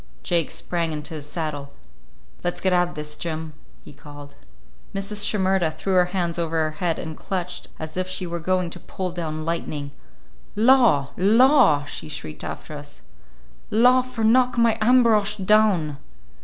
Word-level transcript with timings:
Jake 0.23 0.49
sprang 0.49 0.93
into 0.93 1.13
his 1.13 1.29
saddle. 1.29 1.71
"Let's 2.43 2.59
get 2.59 2.73
out 2.73 2.87
of 2.89 2.93
this, 2.95 3.15
Jim," 3.15 3.53
he 3.83 3.93
called. 3.93 4.33
Mrs. 4.95 5.23
Shimerda 5.23 5.69
threw 5.69 5.93
her 5.93 6.05
hands 6.05 6.39
over 6.39 6.55
her 6.63 6.71
head 6.77 6.97
and 6.97 7.15
clutched 7.15 7.67
as 7.77 7.95
if 7.95 8.07
she 8.09 8.25
were 8.25 8.39
going 8.39 8.71
to 8.71 8.79
pull 8.79 9.11
down 9.11 9.45
lightning. 9.45 9.91
"Law, 10.55 11.11
law!" 11.17 11.83
she 11.83 12.09
shrieked 12.09 12.43
after 12.43 12.75
us. 12.75 13.03
"Law 13.69 14.01
for 14.01 14.23
knock 14.23 14.57
my 14.57 14.75
Ambrosch 14.81 15.35
down!" 15.37 15.97